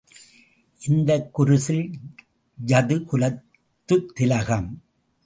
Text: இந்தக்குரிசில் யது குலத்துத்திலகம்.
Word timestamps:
இந்தக்குரிசில் 0.81 1.85
யது 2.57 2.97
குலத்துத்திலகம். 3.11 4.69